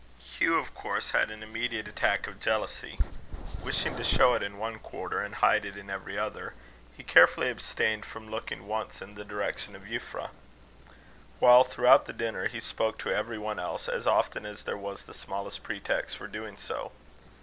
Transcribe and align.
Hugh, 0.39 0.57
of 0.57 0.73
course, 0.73 1.11
had 1.11 1.29
an 1.29 1.43
immediate 1.43 1.87
attack 1.87 2.25
of 2.25 2.39
jealousy. 2.39 2.97
Wishing 3.63 3.95
to 3.97 4.03
show 4.03 4.33
it 4.33 4.41
in 4.41 4.57
one 4.57 4.79
quarter, 4.79 5.19
and 5.21 5.35
hide 5.35 5.63
it 5.63 5.77
in 5.77 5.91
every 5.91 6.17
other, 6.17 6.55
he 6.97 7.03
carefully 7.03 7.51
abstained 7.51 8.03
from 8.03 8.27
looking 8.27 8.65
once 8.65 8.99
in 8.99 9.13
the 9.13 9.23
direction 9.23 9.75
of 9.75 9.83
Euphra; 9.83 10.31
while, 11.37 11.63
throughout 11.63 12.05
the 12.07 12.13
dinner, 12.13 12.47
he 12.47 12.59
spoke 12.59 12.97
to 12.97 13.11
every 13.13 13.37
one 13.37 13.59
else 13.59 13.87
as 13.87 14.07
often 14.07 14.43
as 14.43 14.63
there 14.63 14.75
was 14.75 15.03
the 15.03 15.13
smallest 15.13 15.61
pretext 15.61 16.17
for 16.17 16.25
doing 16.25 16.57
so. 16.57 16.91